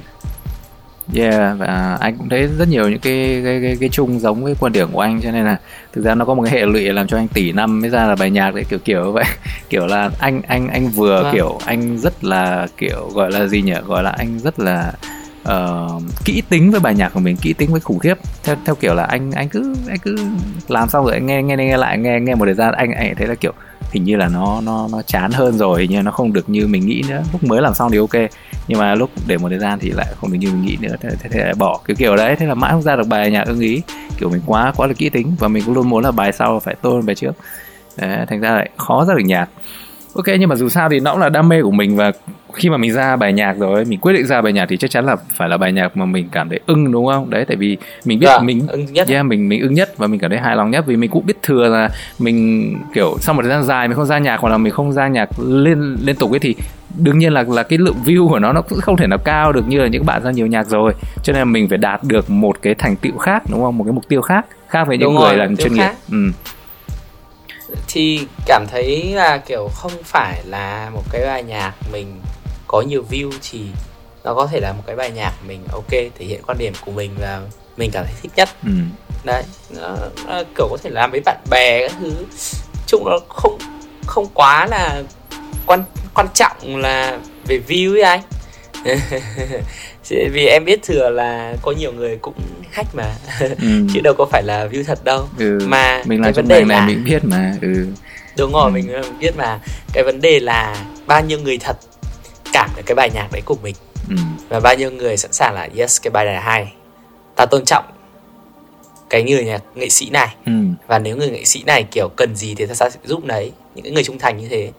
[1.14, 4.54] Yeah và anh cũng thấy rất nhiều những cái cái cái, cái chung giống với
[4.60, 5.56] quan điểm của anh cho nên là
[5.92, 8.06] thực ra nó có một cái hệ lụy làm cho anh tỷ năm mới ra
[8.06, 9.24] là bài nhạc đấy kiểu kiểu vậy.
[9.70, 11.34] Kiểu là anh anh anh vừa vâng.
[11.34, 13.74] kiểu anh rất là kiểu gọi là gì nhỉ?
[13.86, 14.92] Gọi là anh rất là
[15.42, 18.14] uh, kỹ tính với bài nhạc của mình kỹ tính với khủng khiếp.
[18.44, 20.16] Theo theo kiểu là anh anh cứ anh cứ
[20.68, 23.14] làm xong rồi anh nghe nghe nghe lại nghe nghe một thời gian anh anh
[23.16, 23.52] thấy là kiểu
[23.92, 26.86] hình như là nó nó nó chán hơn rồi nhưng nó không được như mình
[26.86, 27.22] nghĩ nữa.
[27.32, 28.30] Lúc mới làm xong thì ok
[28.70, 30.96] nhưng mà lúc để một thời gian thì lại không được như mình nghĩ nữa
[31.00, 32.36] thế, thế, thế lại bỏ kiểu kiểu đấy.
[32.36, 33.82] Thế là mãi không ra được bài nhạc ưng ý.
[34.18, 36.60] Kiểu mình quá quá là kỹ tính và mình cũng luôn muốn là bài sau
[36.60, 37.32] phải tốt hơn bài trước.
[37.96, 39.48] Đấy, thành ra lại khó ra được nhạc.
[40.14, 42.12] Ok nhưng mà dù sao thì nó cũng là đam mê của mình và
[42.52, 44.90] khi mà mình ra bài nhạc rồi mình quyết định ra bài nhạc thì chắc
[44.90, 47.30] chắn là phải là bài nhạc mà mình cảm thấy ưng đúng không?
[47.30, 49.08] Đấy tại vì mình biết dạ, mình ưng nhất.
[49.08, 51.26] Yeah, mình mình ưng nhất và mình cảm thấy hài lòng nhất vì mình cũng
[51.26, 54.48] biết thừa là mình kiểu sau một thời gian dài mình không ra nhạc hoặc
[54.50, 56.54] là mình không ra nhạc liên liên tục ấy thì
[56.96, 59.52] đương nhiên là là cái lượng view của nó nó cũng không thể nào cao
[59.52, 60.92] được như là những bạn ra nhiều nhạc rồi.
[61.22, 63.78] Cho nên là mình phải đạt được một cái thành tựu khác đúng không?
[63.78, 65.90] Một cái mục tiêu khác khác với những đúng người rồi, làm chuyên nghiệp.
[66.10, 66.16] ừ.
[67.88, 72.20] Thì cảm thấy là kiểu không phải là một cái bài nhạc mình
[72.66, 73.60] có nhiều view thì
[74.24, 76.92] nó có thể là một cái bài nhạc mình ok thể hiện quan điểm của
[76.92, 77.40] mình và
[77.76, 78.48] mình cảm thấy thích nhất.
[78.64, 78.70] Ừ.
[79.24, 82.12] đấy nó, nó kiểu có thể làm với bạn bè các thứ.
[82.86, 83.58] Chung nó không
[84.06, 85.02] không quá là
[85.70, 88.20] quan quan trọng là về view ấy anh
[90.10, 92.34] vì em biết thừa là có nhiều người cũng
[92.72, 93.46] hack mà ừ.
[93.94, 95.58] chứ đâu có phải là view thật đâu ừ.
[95.66, 96.86] mà mình làm vấn đề này là...
[96.86, 97.86] mình biết mà ừ.
[98.38, 98.70] đúng rồi ừ.
[98.70, 99.58] mình biết mà
[99.92, 101.76] cái vấn đề là bao nhiêu người thật
[102.52, 103.74] cảm được cái bài nhạc đấy của mình
[104.08, 104.16] ừ.
[104.48, 106.72] và bao nhiêu người sẵn sàng là yes cái bài này hay
[107.36, 107.84] ta tôn trọng
[109.10, 110.52] cái người nhạc nghệ sĩ này ừ.
[110.86, 113.94] và nếu người nghệ sĩ này kiểu cần gì thì ta sẽ giúp đấy những
[113.94, 114.72] người trung thành như thế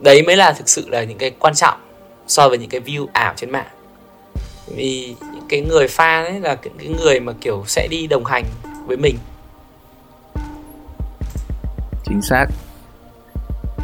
[0.00, 1.80] đấy mới là thực sự là những cái quan trọng
[2.26, 3.66] so với những cái view ảo trên mạng.
[4.66, 8.24] Vì những cái người fan ấy là những cái người mà kiểu sẽ đi đồng
[8.24, 8.44] hành
[8.86, 9.16] với mình.
[12.04, 12.46] Chính xác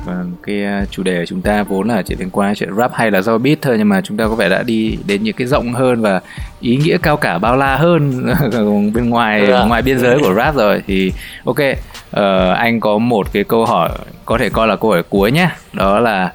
[0.07, 2.77] và cái à, chủ đề của chúng ta vốn là chỉ liên quan đến chuyện
[2.77, 5.23] rap hay là do beat thôi nhưng mà chúng ta có vẻ đã đi đến
[5.23, 6.21] những cái rộng hơn và
[6.61, 8.27] ý nghĩa cao cả bao la hơn
[8.95, 9.67] bên ngoài ừ.
[9.67, 10.83] ngoài biên giới của rap rồi.
[10.87, 11.13] Thì
[11.45, 13.91] ok uh, anh có một cái câu hỏi
[14.25, 15.51] có thể coi là câu hỏi cuối nhé.
[15.73, 16.33] Đó là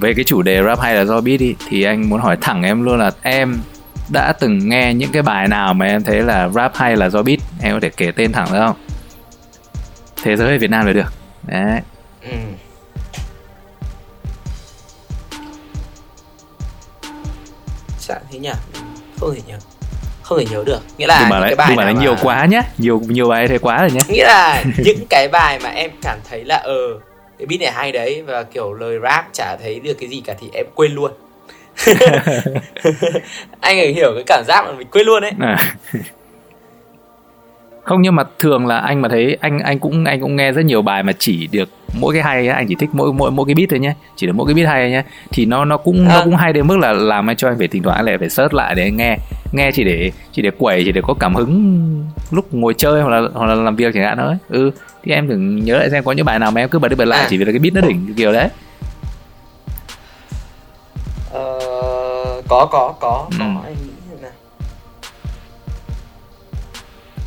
[0.00, 2.62] về cái chủ đề rap hay là do beat đi thì anh muốn hỏi thẳng
[2.62, 3.58] em luôn là em
[4.08, 7.22] đã từng nghe những cái bài nào mà em thấy là rap hay là do
[7.22, 7.38] beat?
[7.62, 8.76] Em có thể kể tên thẳng được không?
[10.22, 11.12] Thế giới việt nam là được.
[11.46, 11.80] Đấy.
[12.22, 12.36] Ừ.
[18.08, 18.50] Chẳng thế nhỉ?
[19.20, 19.58] Không thể nhớ.
[20.22, 20.80] Không thể nhớ được.
[20.98, 22.20] Nghĩa là nhưng mà những cái bài nhưng mà nó nhiều mà...
[22.22, 22.62] quá nhá.
[22.78, 24.00] Nhiều nhiều bài thế quá rồi nhá.
[24.08, 26.98] Nghĩa là những cái bài mà em cảm thấy là ờ
[27.38, 30.34] cái beat này hay đấy và kiểu lời rap chả thấy được cái gì cả
[30.40, 31.10] thì em quên luôn.
[33.60, 35.32] Anh ấy hiểu cái cảm giác mà mình quên luôn ấy.
[35.40, 35.74] À.
[37.84, 40.64] không nhưng mà thường là anh mà thấy anh anh cũng anh cũng nghe rất
[40.64, 43.54] nhiều bài mà chỉ được mỗi cái hay anh chỉ thích mỗi mỗi mỗi cái
[43.54, 46.14] beat thôi nhé chỉ được mỗi cái beat hay nhé thì nó nó cũng à.
[46.14, 48.54] nó cũng hay đến mức là làm cho anh phải thỉnh thoảng lại phải search
[48.54, 49.16] lại để anh nghe
[49.52, 53.10] nghe chỉ để chỉ để quẩy chỉ để có cảm hứng lúc ngồi chơi hoặc
[53.10, 54.70] là hoặc là làm việc chẳng hạn thôi ừ
[55.04, 56.96] thì em thử nhớ lại xem có những bài nào mà em cứ bật đi
[56.96, 57.26] bật lại à.
[57.30, 58.48] chỉ vì là cái beat nó đỉnh kiểu đấy
[61.32, 61.58] ờ,
[62.48, 63.36] có có có ừ.
[63.38, 63.55] có anh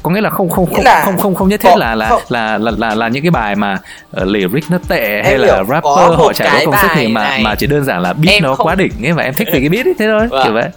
[0.09, 2.57] có nghĩa là không không không là không không không nhất thiết là là, là
[2.57, 3.77] là là là những cái bài mà
[4.21, 7.43] uh, lyric nó tệ hay là rapper họ trải qua công sức thì mà này.
[7.43, 8.67] mà chỉ đơn giản là beat em nó không...
[8.67, 10.43] quá đỉnh ấy và em thích về cái beat ấy thế thôi vâng.
[10.43, 10.69] kiểu vậy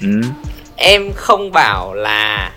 [0.00, 0.20] ừ.
[0.76, 2.50] em không bảo là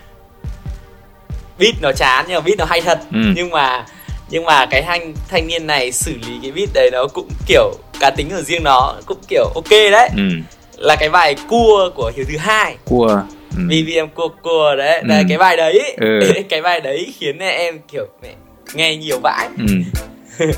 [1.60, 3.20] beat nó chán nhưng mà beat nó hay thật ừ.
[3.36, 3.86] nhưng mà
[4.30, 7.74] nhưng mà cái thanh thanh niên này xử lý cái beat đấy nó cũng kiểu
[8.00, 10.24] cá tính ở riêng nó cũng kiểu ok đấy ừ.
[10.78, 13.22] là cái bài cua của hiếu thứ hai cua
[13.58, 13.64] ừ.
[13.68, 15.24] BBM cua cua đấy ừ.
[15.30, 16.20] cái bài đấy ừ.
[16.50, 18.34] cái bài đấy khiến em kiểu mẹ
[18.74, 19.66] nghe nhiều vãi ừ.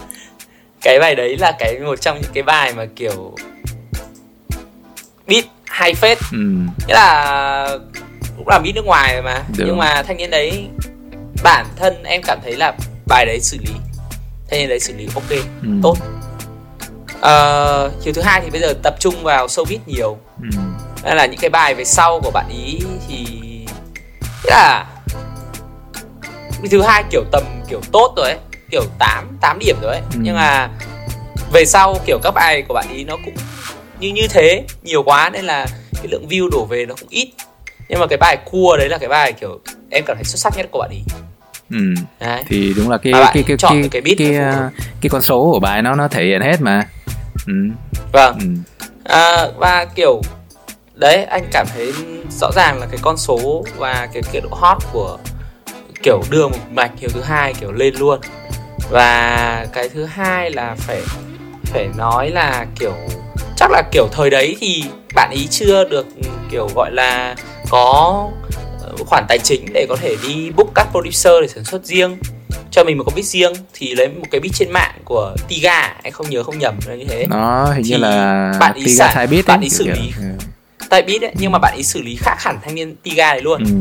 [0.81, 3.35] cái bài đấy là cái một trong những cái bài mà kiểu
[5.27, 6.37] beat hay phết ừ.
[6.87, 7.77] nghĩa là
[8.37, 9.63] cũng làm beat nước ngoài mà Được.
[9.67, 10.67] nhưng mà thanh niên đấy
[11.43, 12.73] bản thân em cảm thấy là
[13.07, 13.73] bài đấy xử lý
[14.49, 15.29] thanh niên đấy xử lý ok
[15.63, 15.69] ừ.
[15.83, 15.97] tốt
[17.15, 20.49] uh, chiều thứ hai thì bây giờ tập trung vào showbiz nhiều ừ
[21.03, 23.25] nên là những cái bài về sau của bạn ý thì
[24.43, 24.85] là
[26.71, 28.37] thứ hai kiểu tầm kiểu tốt rồi ấy
[28.71, 30.19] kiểu 8 8 điểm rồi ấy ừ.
[30.21, 30.69] nhưng mà
[31.53, 33.35] về sau kiểu các bài của bạn ý nó cũng
[33.99, 37.29] như như thế nhiều quá nên là cái lượng view đổ về nó cũng ít
[37.89, 39.59] nhưng mà cái bài cua đấy là cái bài kiểu
[39.89, 41.01] em cảm thấy xuất sắc nhất của bạn ý
[41.71, 41.77] Ừ.
[42.19, 42.43] Đấy.
[42.47, 44.69] thì đúng là cái cái cái cái cái, cái, cái, cái,
[45.01, 46.83] cái con số của bài nó nó thể hiện hết mà
[47.47, 47.53] ừ.
[48.11, 48.45] vâng ừ.
[49.03, 50.21] À, và kiểu
[50.99, 51.93] đấy anh cảm thấy
[52.39, 55.17] rõ ràng là cái con số và cái cái độ hot của
[56.03, 58.19] kiểu đưa một mạch kiểu thứ hai kiểu lên luôn.
[58.89, 61.01] Và cái thứ hai là phải
[61.65, 62.93] phải nói là kiểu
[63.57, 64.83] chắc là kiểu thời đấy thì
[65.15, 66.05] bạn ý chưa được
[66.51, 67.35] kiểu gọi là
[67.69, 68.27] có
[68.81, 72.17] ờ, khoản tài chính để có thể đi book các producer để sản xuất riêng.
[72.71, 75.95] Cho mình một cái beat riêng thì lấy một cái beat trên mạng của Tiga
[76.03, 77.25] anh không nhớ không nhầm là như thế.
[77.29, 80.11] Nó hình thì như là bạn ý Tiga sản, beat bạn ý xử lý
[80.89, 83.41] type beat ấy nhưng mà bạn ấy xử lý khác hẳn thanh niên Tiga này
[83.41, 83.63] luôn.
[83.63, 83.71] Ừ.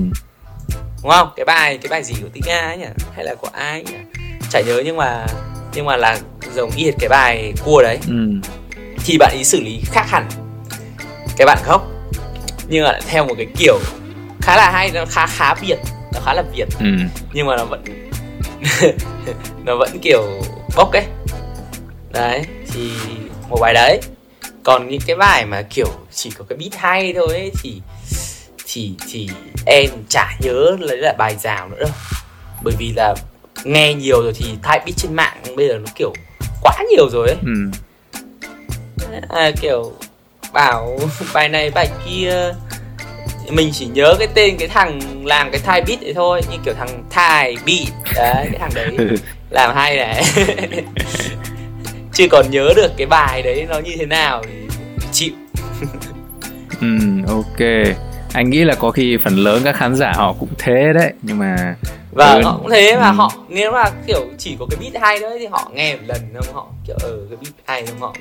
[1.02, 1.28] đúng không?
[1.36, 2.86] Cái bài cái bài gì của Tiga ấy nhỉ?
[3.14, 3.96] Hay là của ai nhỉ?
[4.50, 5.26] Chả nhớ nhưng mà
[5.74, 6.18] nhưng mà là
[6.54, 7.98] giống y cái bài cua đấy.
[8.08, 8.14] Ừ.
[9.04, 10.28] thì bạn ấy xử lý khác hẳn.
[11.36, 11.86] Cái bạn gốc.
[12.68, 13.78] Nhưng mà theo một cái kiểu
[14.42, 15.78] khá là hay nó khá khá việt
[16.14, 16.68] nó khá là việt.
[16.80, 16.86] Ừ.
[17.32, 17.84] nhưng mà nó vẫn
[19.64, 20.22] nó vẫn kiểu
[20.76, 21.04] bốc ấy.
[22.12, 22.42] Đấy
[22.72, 22.90] thì
[23.48, 24.00] một bài đấy
[24.68, 27.80] còn những cái bài mà kiểu chỉ có cái beat hay thôi ấy, thì
[28.66, 29.28] thì thì
[29.66, 31.90] em chả nhớ lấy là bài rào nữa đâu.
[32.62, 33.14] Bởi vì là
[33.64, 36.12] nghe nhiều rồi thì type beat trên mạng bây giờ nó kiểu
[36.62, 37.36] quá nhiều rồi ấy.
[37.46, 37.70] Ừ.
[39.28, 39.92] à, kiểu
[40.52, 40.98] bảo
[41.34, 42.54] bài này bài kia
[43.50, 46.74] mình chỉ nhớ cái tên cái thằng làm cái thai beat đấy thôi như kiểu
[46.74, 48.14] thằng thai beat.
[48.14, 48.96] Đấy cái thằng đấy
[49.50, 50.24] làm hay này.
[52.12, 54.57] Chưa còn nhớ được cái bài đấy nó như thế nào thì
[56.80, 57.68] ừ ok
[58.32, 61.38] anh nghĩ là có khi phần lớn các khán giả họ cũng thế đấy nhưng
[61.38, 61.74] mà
[62.12, 63.14] và vâng, họ cũng thế mà ừ.
[63.14, 66.20] họ nếu mà kiểu chỉ có cái beat hay đấy thì họ nghe một lần
[66.34, 68.14] không họ kiểu ở ừ, cái beat hay không họ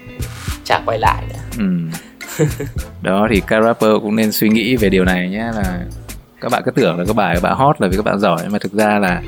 [0.64, 2.46] chả quay lại nữa ừ.
[3.02, 5.80] đó thì các rapper cũng nên suy nghĩ về điều này nhé là
[6.42, 8.50] các bạn cứ tưởng là các bài các bạn hot là vì các bạn giỏi
[8.50, 9.22] mà thực ra là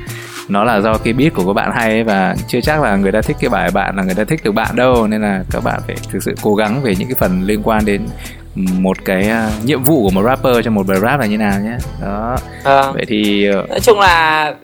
[0.50, 3.12] nó là do cái beat của các bạn hay ấy và chưa chắc là người
[3.12, 5.64] ta thích cái bài bạn là người ta thích được bạn đâu nên là các
[5.64, 8.06] bạn phải thực sự cố gắng về những cái phần liên quan đến
[8.54, 11.60] một cái uh, nhiệm vụ của một rapper trong một bài rap là như nào
[11.60, 11.76] nhé.
[12.02, 12.36] Đó.
[12.64, 13.70] À, vậy thì uh...
[13.70, 14.54] nói chung là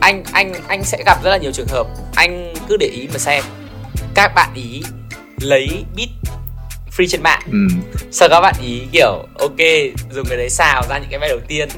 [0.00, 1.86] anh anh anh sẽ gặp rất là nhiều trường hợp.
[2.14, 3.44] Anh cứ để ý mà xem.
[4.14, 4.82] Các bạn ý
[5.40, 6.08] lấy beat
[6.96, 7.42] free trên mạng.
[7.52, 7.58] Ừ.
[8.10, 9.58] sau các bạn ý kiểu ok
[10.10, 11.68] dùng cái đấy xào ra những cái bài đầu tiên.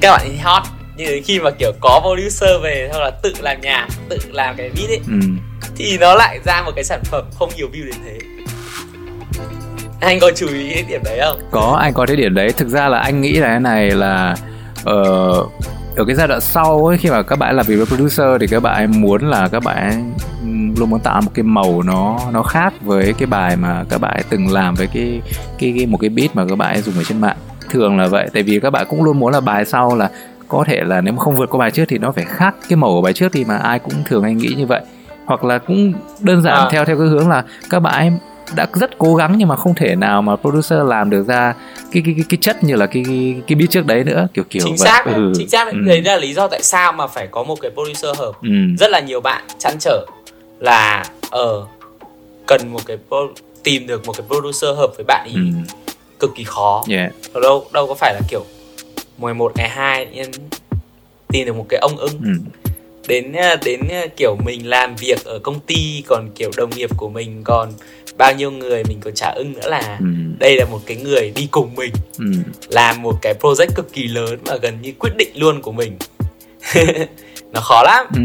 [0.00, 0.62] Các bạn ý hot
[1.06, 4.70] đến khi mà kiểu có producer về hoặc là tự làm nhạc tự làm cái
[4.76, 5.20] beat ấy ừ.
[5.76, 8.18] thì nó lại ra một cái sản phẩm không nhiều view đến thế.
[10.00, 11.40] Anh có chú ý cái điểm đấy không?
[11.50, 12.52] Có anh có cái điểm đấy.
[12.56, 14.36] Thực ra là anh nghĩ là cái này là
[14.80, 15.52] uh,
[15.96, 18.46] ở cái giai đoạn sau ấy khi mà các bạn làm việc với producer thì
[18.46, 20.14] các bạn muốn là các bạn
[20.76, 24.22] luôn muốn tạo một cái màu nó nó khác với cái bài mà các bạn
[24.28, 25.20] từng làm với cái
[25.58, 27.36] cái, cái một cái beat mà các bạn dùng ở trên mạng.
[27.70, 30.10] Thường là vậy tại vì các bạn cũng luôn muốn là bài sau là
[30.52, 32.76] có thể là nếu mà không vượt qua bài trước thì nó phải khác cái
[32.76, 34.80] màu của bài trước thì mà ai cũng thường hay nghĩ như vậy
[35.24, 36.68] hoặc là cũng đơn giản à.
[36.72, 38.18] theo theo cái hướng là các bạn
[38.56, 41.54] đã rất cố gắng nhưng mà không thể nào mà producer làm được ra
[41.92, 44.44] cái cái cái, cái chất như là cái cái, cái beat trước đấy nữa kiểu
[44.50, 44.88] kiểu chính vậy.
[44.88, 45.32] xác ừ.
[45.36, 45.78] chính xác ừ.
[45.86, 48.48] đấy là lý do tại sao mà phải có một cái producer hợp ừ.
[48.78, 50.06] rất là nhiều bạn chăn trở
[50.60, 51.68] là ở uh,
[52.46, 55.40] cần một cái pro- tìm được một cái producer hợp với bạn ý Ừ.
[56.20, 57.12] cực kỳ khó Yeah.
[57.42, 58.44] Đâu đâu có phải là kiểu
[59.22, 60.30] 11 ngày 2 nhân
[61.28, 62.30] tìm được một cái ông ưng Ừ.
[63.08, 66.90] đến ờ, đến ờ, kiểu mình làm việc ở công ty còn kiểu đồng nghiệp
[66.96, 67.72] của mình còn
[68.18, 70.06] bao nhiêu người mình còn trả ưng nữa là Ừ.
[70.38, 72.24] đây là một cái người đi cùng mình Ừ.
[72.68, 75.96] làm một cái project cực kỳ lớn mà gần như quyết định luôn của mình
[77.52, 78.22] nó khó lắm Ừ.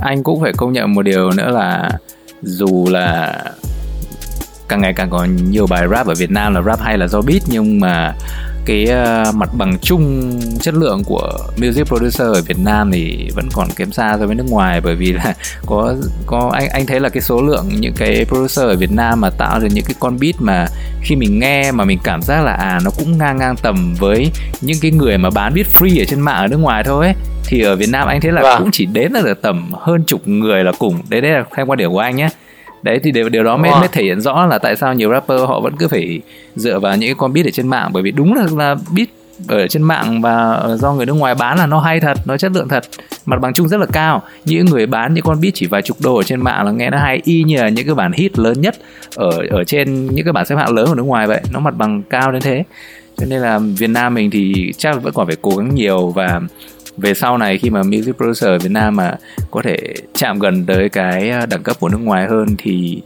[0.00, 1.90] Anh cũng phải công nhận một điều nữa là
[2.42, 3.44] dù là
[4.68, 7.20] càng ngày càng có nhiều bài rap ở Việt Nam là rap hay là do
[7.20, 8.14] beat nhưng mà
[8.68, 13.48] cái uh, mặt bằng chung chất lượng của music producer ở Việt Nam thì vẫn
[13.54, 14.80] còn kém xa so với nước ngoài.
[14.80, 15.34] Bởi vì là
[15.66, 15.94] có
[16.26, 19.30] có anh anh thấy là cái số lượng những cái producer ở Việt Nam mà
[19.30, 20.66] tạo ra những cái con beat mà
[21.02, 24.30] khi mình nghe mà mình cảm giác là à nó cũng ngang ngang tầm với
[24.60, 27.14] những cái người mà bán beat free ở trên mạng ở nước ngoài thôi ấy.
[27.44, 28.58] Thì ở Việt Nam anh thấy là Vâng.
[28.62, 31.02] cũng chỉ đến là tầm hơn chục người là cùng.
[31.08, 32.28] Đấy đấy là theo quan điểm của anh nhé
[32.82, 33.78] đấy thì điều, điều đó mới, Wow.
[33.78, 36.20] mới thể hiện rõ là tại sao nhiều rapper họ vẫn cứ phải
[36.56, 37.90] dựa vào những cái con beat ở trên mạng.
[37.92, 39.08] Bởi vì đúng là, là beat
[39.48, 42.52] ở trên mạng và do người nước ngoài bán là nó hay thật nó chất
[42.52, 42.84] lượng thật
[43.26, 44.22] mặt bằng chung rất là cao.
[44.44, 46.90] Những người bán những con beat chỉ vài chục đô ở trên mạng là nghe
[46.90, 48.74] nó hay y như là những cái bản hit lớn nhất
[49.14, 51.40] ở ở trên những cái bản xếp hạng lớn ở nước ngoài vậy.
[51.52, 52.64] Nó mặt bằng cao đến thế.
[53.16, 56.08] Cho nên là Việt Nam mình thì chắc là vẫn còn phải cố gắng nhiều
[56.08, 56.40] và
[56.98, 59.14] về sau này khi mà music producer ở Việt Nam mà
[59.50, 59.76] có thể
[60.14, 63.02] chạm gần tới cái à, đẳng cấp của nước ngoài hơn thì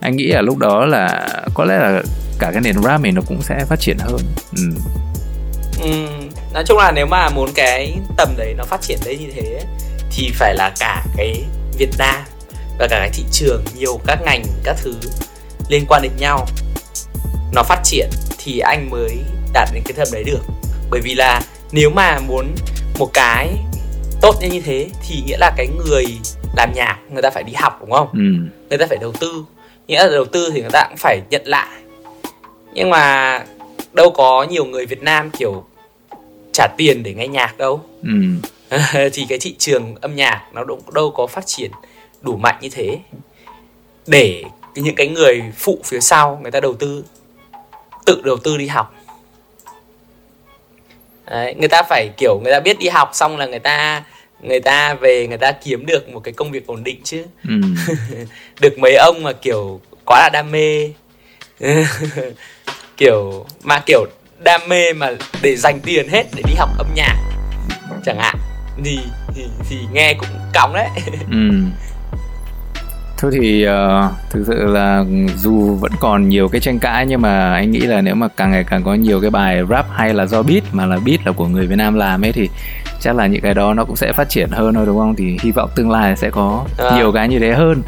[0.00, 2.02] anh nghĩ là lúc đó là có lẽ là
[2.38, 4.20] cả cái nền rap này nó cũng sẽ phát triển hơn.
[4.56, 4.62] Ừ.
[5.80, 5.90] Ừ,
[6.54, 9.54] nói chung là nếu mà muốn cái tầm đấy nó phát triển đấy như thế
[9.54, 9.64] ấy,
[10.10, 11.44] thì phải là cả cái
[11.78, 12.24] Việt Nam
[12.78, 14.94] và cả cái thị trường nhiều các ngành các thứ
[15.68, 16.46] liên quan đến nhau.
[17.52, 19.18] Nó phát triển thì anh mới
[19.52, 20.42] đạt đến cái tầm đấy được.
[20.90, 21.40] Bởi vì là
[21.72, 22.54] nếu mà muốn
[22.98, 23.56] một cái
[24.20, 26.04] tốt như thế thì nghĩa là cái người
[26.56, 28.08] làm nhạc người ta phải đi học đúng không?
[28.12, 28.20] Ừ.
[28.68, 29.44] người ta phải đầu tư.
[29.86, 31.78] Nghĩa là đầu tư thì người ta cũng phải nhận lại.
[32.74, 33.44] Nhưng mà
[33.92, 35.64] đâu có nhiều người Việt Nam kiểu
[36.52, 37.80] trả tiền để nghe nhạc đâu.
[38.02, 38.10] Ừ.
[39.12, 41.70] thì cái thị trường âm nhạc nó đâu, đâu có phát triển
[42.22, 42.98] đủ mạnh như thế.
[44.06, 47.04] Để những cái người phụ phía sau người ta đầu tư
[48.04, 48.94] tự đầu tư đi học
[51.30, 54.02] Đấy, người ta phải kiểu người ta biết đi học xong là người ta
[54.42, 57.54] người ta về người ta kiếm được một cái công việc ổn định chứ Ừ.
[58.60, 60.90] được mấy ông mà kiểu quá là đam mê
[62.96, 64.04] kiểu mà kiểu
[64.44, 65.10] đam mê mà
[65.42, 67.16] để dành tiền hết để đi học âm nhạc
[68.04, 68.36] chẳng hạn
[68.84, 68.98] thì
[69.34, 70.88] thì, thì nghe cũng cóng đấy
[71.30, 71.36] Ừ.
[73.18, 75.04] Thôi thì ờ, thực sự là
[75.36, 78.50] dù vẫn còn nhiều cái tranh cãi nhưng mà anh nghĩ là nếu mà càng
[78.50, 81.32] ngày càng có nhiều cái bài rap hay là do beat mà là beat là
[81.32, 82.48] của người Việt Nam làm ấy thì
[83.00, 85.14] chắc là những cái đó nó cũng sẽ phát triển hơn thôi đúng không?
[85.16, 86.96] Thì hy vọng tương lai sẽ có À.
[86.96, 87.82] nhiều cái như thế hơn.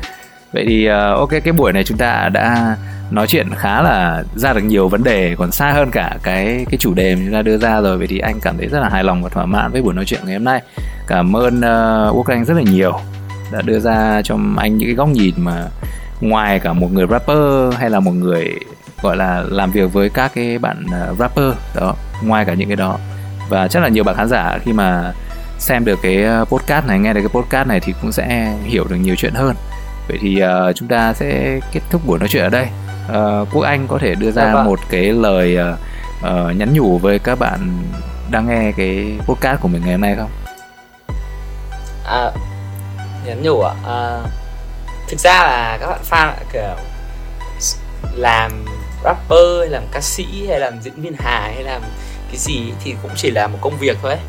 [0.52, 2.76] Vậy thì ờ, ok cái buổi này chúng ta đã
[3.10, 6.78] nói chuyện khá là ra được nhiều vấn đề còn xa hơn cả cái cái
[6.78, 8.88] chủ đề mà chúng ta đưa ra rồi vậy thì anh cảm thấy rất là
[8.88, 10.62] hài lòng và thỏa mãn với buổi nói chuyện ngày hôm nay
[11.06, 12.92] cảm ơn uh, Quốc Anh rất là nhiều
[13.52, 15.66] đã đưa ra cho anh những cái góc nhìn mà
[16.20, 18.58] ngoài cả một người rapper hay là một người
[19.02, 22.76] gọi là làm việc với các cái bạn uh, rapper đó ngoài cả những cái
[22.76, 22.98] đó.
[23.48, 25.12] Và chắc là nhiều bạn khán giả khi mà
[25.58, 28.84] xem được cái uh, podcast này nghe được cái podcast này thì cũng sẽ hiểu
[28.90, 29.56] được nhiều chuyện hơn.
[30.08, 32.66] Vậy thì uh, chúng ta sẽ kết thúc buổi nói chuyện ở đây.
[33.08, 34.64] Uh, quốc anh có thể đưa ra Dạ vâng.
[34.64, 35.78] một cái lời uh,
[36.20, 37.60] uh, nhắn nhủ với các bạn
[38.30, 40.30] đang nghe cái podcast của mình ngày hôm nay không?
[42.06, 42.30] À,
[43.24, 44.22] nhắn nhủ ạ à,
[45.08, 46.84] thực ra là các bạn fan kiểu
[48.14, 48.64] làm
[49.04, 51.82] rapper hay làm ca sĩ hay làm diễn viên hài hay làm
[52.28, 54.20] cái gì thì cũng chỉ là một công việc thôi ấy.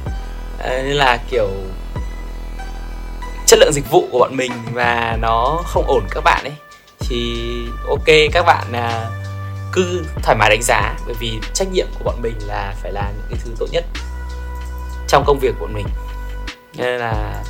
[0.59, 1.47] à, nên là kiểu
[3.45, 6.53] chất lượng dịch vụ của bọn mình và nó không ổn các bạn ấy
[6.99, 7.43] thì
[7.89, 9.09] ok các bạn à,
[9.73, 13.13] cứ thoải mái đánh giá bởi vì trách nhiệm của bọn mình là phải làm
[13.17, 13.85] những cái thứ tốt nhất
[15.07, 15.87] trong công việc của bọn mình
[16.73, 17.43] nên là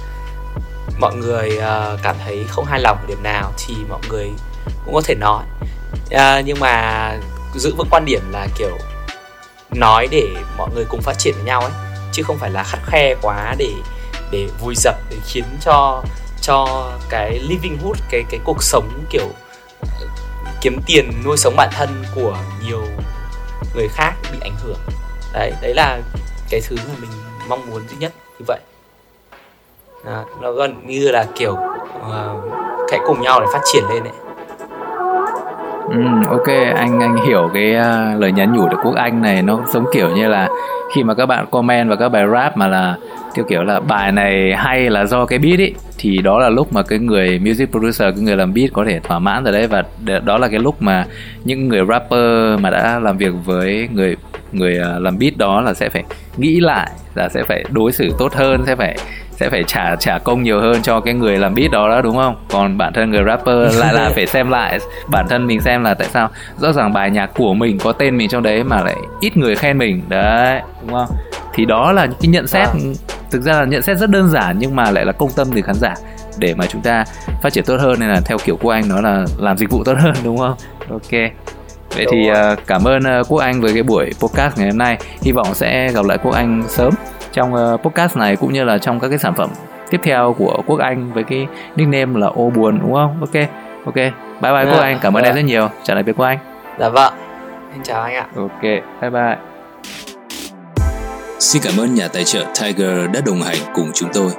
[1.00, 4.32] mọi người uh, cảm thấy không hài lòng điểm nào thì mọi người
[4.86, 5.44] cũng có thể nói.
[5.94, 7.14] Uh, nhưng mà
[7.56, 8.78] giữ vững quan điểm là kiểu
[9.72, 10.28] nói để
[10.58, 11.72] mọi người cùng phát triển với nhau ấy
[12.12, 13.74] chứ không phải là khắt khe quá để
[14.32, 16.04] để vùi dập để khiến cho
[16.42, 19.28] cho cái living hood cái cái cuộc sống kiểu
[20.62, 22.84] kiếm tiền nuôi sống bản thân của nhiều
[23.76, 24.80] người khác bị ảnh hưởng.
[25.34, 26.00] Đấy đấy là
[26.50, 27.12] cái thứ mà mình
[27.48, 28.60] mong muốn duy nhất như vậy
[30.06, 31.56] à, nó gần như là kiểu
[32.02, 32.54] ờ, uh,
[32.92, 34.14] hãy cùng nhau để phát triển lên đấy
[35.90, 39.42] Ừ, ok anh anh hiểu cái uh, lời nhắn nhủ của quốc anh này.
[39.42, 40.50] Nó giống kiểu như là
[40.96, 42.96] khi mà các bạn comment vào các bài rap mà là
[43.34, 46.74] kiểu kiểu là bài này hay là do cái beat ấy thì đó là lúc
[46.74, 49.68] mà cái người music producer cái người làm beat có thể thỏa mãn rồi đấy.
[49.68, 49.84] Và
[50.20, 51.06] đó là cái lúc mà
[51.44, 54.16] những người rapper mà đã làm việc với người
[54.52, 56.04] người ờ, làm beat đó là sẽ phải
[56.38, 58.98] nghĩ lại là sẽ phải đối xử tốt hơn sẽ phải
[59.40, 62.16] sẽ phải trả trả công nhiều hơn cho cái người làm beat đó đó đúng
[62.16, 62.36] không?
[62.52, 65.94] Còn bản thân người rapper lại là phải xem lại bản thân mình xem là
[65.94, 66.30] tại sao.
[66.58, 69.56] Rõ ràng bài nhạc của mình có tên mình trong đấy mà lại ít người
[69.56, 71.08] khen mình đấy đúng không?
[71.54, 72.68] Thì đó là những cái nhận xét.
[72.68, 72.74] À.
[73.32, 75.62] thực ra là nhận xét rất đơn giản nhưng mà lại là công tâm từ
[75.62, 75.94] khán giả.
[76.38, 77.06] Để mà chúng ta
[77.42, 79.84] phát triển tốt hơn nên là theo kiểu của anh nó là làm dịch vụ
[79.84, 80.56] tốt hơn đúng không?
[80.90, 81.32] Ok.
[81.96, 84.98] Vậy thì uh, cảm ơn uh, quốc anh với cái buổi podcast ngày hôm nay.
[85.22, 86.94] Hy vọng sẽ gặp lại quốc anh sớm
[87.32, 89.50] trong uh, podcast này cũng như là trong các cái sản phẩm
[89.90, 93.18] tiếp theo của quốc anh với cái nickname là ô buồn đúng không?
[93.20, 93.50] Ok
[93.86, 93.96] ok.
[93.96, 94.12] Bye
[94.42, 95.00] bye à, quốc anh.
[95.02, 95.70] Cảm ơn em rất nhiều.
[95.84, 96.38] Trả lại với quốc anh.
[96.80, 97.14] Dạ vâng.
[97.74, 98.26] Xin chào anh ạ.
[98.36, 98.62] Ok
[99.02, 99.38] bye bye.
[101.40, 104.32] Xin cảm ơn nhà tài trợ Tiger đã đồng hành cùng chúng tôi.